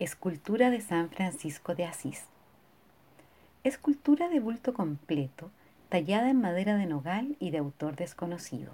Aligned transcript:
Escultura 0.00 0.70
de 0.70 0.80
San 0.80 1.10
Francisco 1.10 1.74
de 1.74 1.84
Asís. 1.84 2.24
Escultura 3.64 4.30
de 4.30 4.40
bulto 4.40 4.72
completo, 4.72 5.50
tallada 5.90 6.30
en 6.30 6.40
madera 6.40 6.78
de 6.78 6.86
nogal 6.86 7.36
y 7.38 7.50
de 7.50 7.58
autor 7.58 7.96
desconocido. 7.96 8.72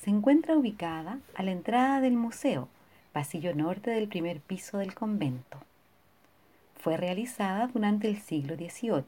Se 0.00 0.10
encuentra 0.10 0.56
ubicada 0.56 1.18
a 1.34 1.42
la 1.42 1.50
entrada 1.50 2.00
del 2.00 2.12
museo, 2.12 2.68
pasillo 3.12 3.52
norte 3.52 3.90
del 3.90 4.06
primer 4.06 4.38
piso 4.38 4.78
del 4.78 4.94
convento. 4.94 5.58
Fue 6.76 6.96
realizada 6.96 7.66
durante 7.66 8.06
el 8.06 8.20
siglo 8.20 8.54
XVIII. 8.54 9.02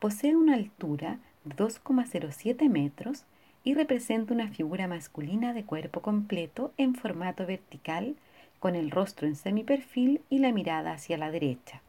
Posee 0.00 0.34
una 0.34 0.54
altura 0.54 1.20
de 1.44 1.54
2,07 1.54 2.68
metros 2.68 3.26
y 3.62 3.74
representa 3.74 4.34
una 4.34 4.48
figura 4.48 4.88
masculina 4.88 5.52
de 5.52 5.64
cuerpo 5.64 6.02
completo 6.02 6.72
en 6.78 6.96
formato 6.96 7.46
vertical 7.46 8.16
con 8.58 8.74
el 8.74 8.90
rostro 8.90 9.26
en 9.26 9.36
semiperfil 9.36 10.22
y 10.30 10.38
la 10.38 10.52
mirada 10.52 10.92
hacia 10.92 11.18
la 11.18 11.30
derecha. 11.30 11.82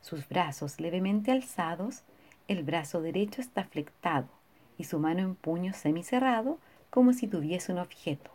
Sus 0.00 0.28
brazos 0.28 0.80
levemente 0.80 1.30
alzados, 1.30 2.02
el 2.48 2.62
brazo 2.62 3.02
derecho 3.02 3.40
está 3.40 3.64
flectado 3.64 4.28
y 4.78 4.84
su 4.84 4.98
mano 4.98 5.20
en 5.20 5.34
puño 5.34 5.72
semicerrado 5.72 6.58
como 6.90 7.12
si 7.12 7.26
tuviese 7.26 7.72
un 7.72 7.78
objeto. 7.78 8.30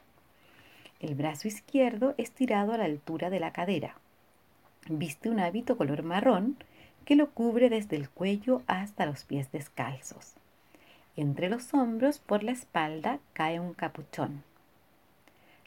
El 1.00 1.16
brazo 1.16 1.48
izquierdo 1.48 2.16
estirado 2.18 2.72
a 2.74 2.77
la 2.77 2.86
altura 2.86 3.30
de 3.30 3.40
la 3.40 3.52
cadera. 3.52 3.96
Viste 4.88 5.30
un 5.30 5.40
hábito 5.40 5.77
color 5.77 6.04
marrón 6.04 6.58
que 7.04 7.16
lo 7.16 7.32
cubre 7.32 7.70
desde 7.70 7.96
el 7.96 8.10
cuello 8.10 8.62
hasta 8.68 9.05
los 9.05 9.26
pies 9.26 9.52
descalzos. 9.52 10.34
Entre 11.16 11.49
los 11.49 11.74
hombros 11.74 12.20
por 12.20 12.44
la 12.44 12.52
espalda 12.52 13.20
cae 13.34 13.60
un 13.60 13.74
capuchón. 13.74 14.44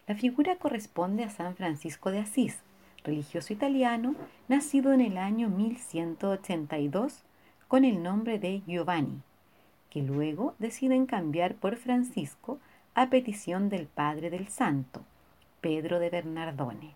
La 0.08 0.14
figura 0.14 0.56
corresponde 0.56 1.22
a 1.22 1.28
San 1.28 1.54
Francisco 1.54 2.10
de 2.10 2.20
Asís, 2.20 2.56
religioso 3.04 3.52
italiano, 3.52 4.14
nacido 4.48 4.94
en 4.94 5.02
el 5.02 5.18
año 5.18 5.50
1182 5.50 7.24
con 7.68 7.84
el 7.84 8.02
nombre 8.02 8.38
de 8.38 8.62
Giovanni, 8.66 9.20
que 9.90 10.00
luego 10.00 10.54
deciden 10.58 11.04
cambiar 11.04 11.56
por 11.56 11.76
Francisco 11.76 12.58
a 12.94 13.10
petición 13.10 13.68
del 13.68 13.86
padre 13.86 14.30
del 14.30 14.48
santo, 14.48 15.02
Pedro 15.60 15.98
de 15.98 16.08
Bernardone. 16.08 16.94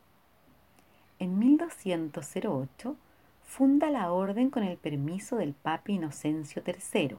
En 1.19 1.39
1208 1.39 2.97
funda 3.43 3.91
la 3.91 4.11
orden 4.11 4.49
con 4.49 4.63
el 4.63 4.79
permiso 4.79 5.37
del 5.37 5.53
Papa 5.53 5.93
Inocencio 5.93 6.63
III 6.67 7.17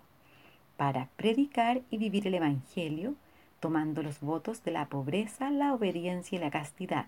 para 0.76 1.10
predicar 1.18 1.84
y 1.92 2.00
vivir 2.00 2.26
el 2.26 2.34
Evangelio 2.34 3.14
tomando 3.64 4.04
los 4.04 4.20
votos 4.20 4.62
de 4.66 4.72
la 4.72 4.88
pobreza, 4.88 5.50
la 5.50 5.74
obediencia 5.74 6.38
y 6.38 6.42
la 6.42 6.52
castidad, 6.52 7.06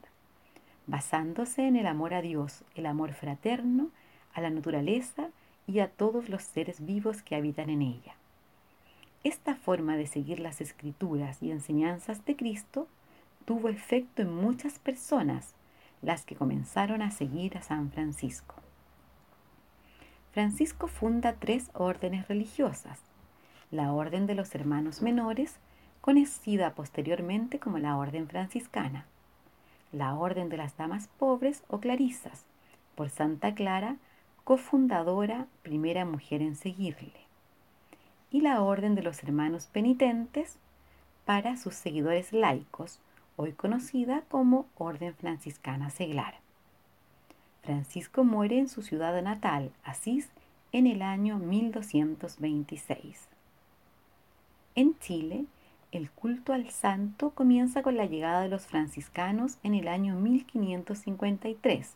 basándose 0.87 1.67
en 1.67 1.75
el 1.75 1.85
amor 1.85 2.13
a 2.13 2.21
Dios, 2.21 2.63
el 2.75 2.85
amor 2.85 3.11
fraterno, 3.11 3.89
a 4.33 4.39
la 4.39 4.49
naturaleza 4.49 5.31
y 5.67 5.79
a 5.79 5.89
todos 5.89 6.29
los 6.29 6.43
seres 6.43 6.85
vivos 6.85 7.23
que 7.23 7.35
habitan 7.35 7.69
en 7.69 7.81
ella. 7.81 8.15
Esta 9.25 9.55
forma 9.55 9.97
de 9.97 10.07
seguir 10.07 10.39
las 10.39 10.61
escrituras 10.61 11.43
y 11.43 11.51
enseñanzas 11.51 12.23
de 12.23 12.37
Cristo 12.37 12.87
tuvo 13.43 13.67
efecto 13.67 14.21
en 14.21 14.33
muchas 14.33 14.79
personas, 14.79 15.55
las 16.01 16.23
que 16.23 16.37
comenzaron 16.37 17.01
a 17.01 17.11
seguir 17.11 17.57
a 17.57 17.63
San 17.63 17.91
Francisco. 17.91 18.55
Francisco 20.31 20.87
funda 20.87 21.33
tres 21.33 21.69
órdenes 21.73 22.29
religiosas, 22.29 23.01
la 23.71 23.91
Orden 23.91 24.25
de 24.25 24.35
los 24.35 24.55
Hermanos 24.55 25.01
Menores, 25.01 25.59
conocida 26.05 26.75
posteriormente 26.75 27.57
como 27.57 27.79
la 27.79 27.97
Orden 27.97 28.29
Franciscana, 28.29 29.07
la 29.91 30.13
Orden 30.13 30.49
de 30.49 30.57
las 30.57 30.77
Damas 30.77 31.09
Pobres 31.17 31.63
o 31.67 31.79
Clarisas, 31.79 32.45
por 32.93 33.09
Santa 33.09 33.55
Clara, 33.55 33.97
cofundadora, 34.43 35.47
primera 35.63 36.05
mujer 36.05 36.43
en 36.43 36.55
seguirle, 36.57 37.25
y 38.29 38.41
la 38.41 38.61
Orden 38.61 38.93
de 38.93 39.01
los 39.01 39.23
Hermanos 39.23 39.65
Penitentes 39.65 40.59
para 41.25 41.57
sus 41.57 41.73
seguidores 41.73 42.33
laicos, 42.33 42.99
hoy 43.35 43.53
conocida 43.53 44.21
como 44.29 44.67
Orden 44.77 45.15
Franciscana 45.15 45.89
Seglar. 45.89 46.35
Francisco 47.63 48.23
muere 48.23 48.59
en 48.59 48.69
su 48.69 48.83
ciudad 48.83 49.19
natal, 49.23 49.71
Asís, 49.83 50.29
en 50.71 50.85
el 50.85 51.01
año 51.01 51.39
1226. 51.39 53.27
En 54.75 54.99
Chile, 54.99 55.47
el 55.95 56.11
culto 56.11 56.51
al 56.51 56.69
santo 56.71 57.29
comienza 57.29 57.81
con 57.81 57.95
la 57.95 58.05
llegada 58.05 58.41
de 58.41 58.49
los 58.49 58.67
franciscanos 58.67 59.57
en 59.63 59.75
el 59.75 59.87
año 59.87 60.15
1553, 60.15 61.95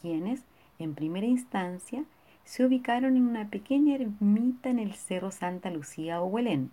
quienes, 0.00 0.42
en 0.78 0.94
primera 0.94 1.26
instancia, 1.26 2.04
se 2.44 2.64
ubicaron 2.64 3.16
en 3.16 3.28
una 3.28 3.50
pequeña 3.50 3.96
ermita 3.96 4.70
en 4.70 4.78
el 4.78 4.94
Cerro 4.94 5.30
Santa 5.30 5.70
Lucía 5.70 6.22
o 6.22 6.26
Huelén. 6.26 6.70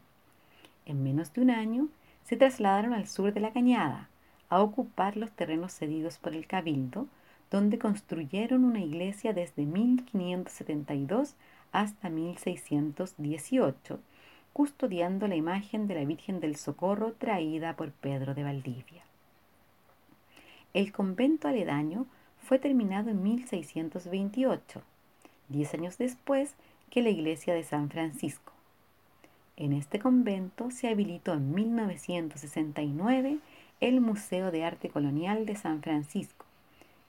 En 0.86 1.04
menos 1.04 1.34
de 1.34 1.42
un 1.42 1.50
año, 1.50 1.90
se 2.24 2.38
trasladaron 2.38 2.94
al 2.94 3.08
sur 3.08 3.34
de 3.34 3.42
la 3.42 3.52
Cañada, 3.52 4.10
a 4.48 4.62
ocupar 4.62 5.18
los 5.18 5.32
terrenos 5.32 5.74
cedidos 5.74 6.18
por 6.18 6.34
el 6.34 6.48
Cabildo, 6.48 7.08
donde 7.50 7.78
construyeron 7.78 8.64
una 8.64 8.80
iglesia 8.80 9.34
desde 9.34 9.66
1572 9.66 11.36
hasta 11.74 12.10
1618 12.10 14.00
custodiando 14.54 15.28
la 15.28 15.36
imagen 15.36 15.88
de 15.88 15.96
la 15.96 16.06
Virgen 16.06 16.40
del 16.40 16.56
Socorro 16.56 17.14
traída 17.14 17.76
por 17.76 17.92
Pedro 17.92 18.34
de 18.34 18.44
Valdivia. 18.44 19.04
El 20.74 20.92
convento 20.92 21.48
aledaño 21.48 22.06
fue 22.42 22.60
terminado 22.60 23.10
en 23.10 23.24
1628, 23.24 24.82
diez 25.50 25.74
años 25.74 25.98
después 25.98 26.56
que 26.90 27.02
la 27.02 27.10
iglesia 27.10 27.54
de 27.54 27.64
San 27.64 27.90
Francisco. 27.90 28.54
En 29.58 29.74
este 29.74 30.00
convento 30.00 30.72
se 30.72 30.88
habilitó 30.88 31.34
en 31.34 31.54
1969 31.54 33.40
el 33.80 34.02
Museo 34.02 34.52
de 34.52 34.64
Arte 34.64 34.90
Colonial 34.90 35.46
de 35.46 35.56
San 35.56 35.82
Francisco 35.82 36.46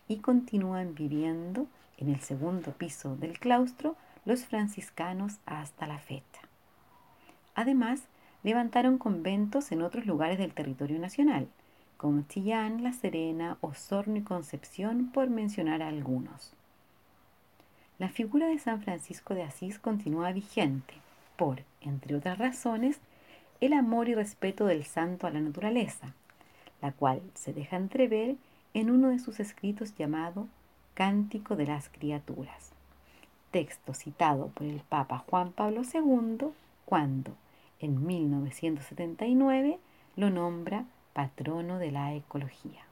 y 0.08 0.18
continúan 0.18 0.94
viviendo 0.94 1.66
en 1.98 2.08
el 2.08 2.20
segundo 2.20 2.72
piso 2.72 3.16
del 3.16 3.38
claustro 3.38 3.96
los 4.24 4.44
franciscanos 4.44 5.38
hasta 5.46 5.86
la 5.86 5.98
fecha. 5.98 6.41
Además, 7.54 8.02
levantaron 8.42 8.98
conventos 8.98 9.72
en 9.72 9.82
otros 9.82 10.06
lugares 10.06 10.38
del 10.38 10.54
territorio 10.54 10.98
nacional, 10.98 11.48
como 11.96 12.22
Chillán, 12.22 12.82
La 12.82 12.92
Serena, 12.92 13.58
Osorno 13.60 14.16
y 14.16 14.22
Concepción, 14.22 15.10
por 15.12 15.30
mencionar 15.30 15.82
algunos. 15.82 16.52
La 17.98 18.08
figura 18.08 18.48
de 18.48 18.58
San 18.58 18.82
Francisco 18.82 19.34
de 19.34 19.44
Asís 19.44 19.78
continúa 19.78 20.32
vigente 20.32 20.94
por, 21.36 21.62
entre 21.80 22.16
otras 22.16 22.38
razones, 22.38 22.98
el 23.60 23.72
amor 23.74 24.08
y 24.08 24.14
respeto 24.14 24.66
del 24.66 24.84
santo 24.84 25.26
a 25.26 25.30
la 25.30 25.40
naturaleza, 25.40 26.12
la 26.80 26.90
cual 26.90 27.22
se 27.34 27.52
deja 27.52 27.76
entrever 27.76 28.34
en 28.74 28.90
uno 28.90 29.10
de 29.10 29.20
sus 29.20 29.38
escritos 29.38 29.94
llamado 29.94 30.48
Cántico 30.94 31.54
de 31.54 31.66
las 31.66 31.88
Criaturas, 31.88 32.72
texto 33.52 33.94
citado 33.94 34.48
por 34.48 34.66
el 34.66 34.80
Papa 34.80 35.24
Juan 35.28 35.52
Pablo 35.52 35.82
II 35.82 36.48
cuando, 36.84 37.36
en 37.82 38.06
1979, 38.06 39.78
lo 40.16 40.30
nombra 40.30 40.86
patrono 41.12 41.78
de 41.78 41.90
la 41.90 42.14
ecología. 42.14 42.84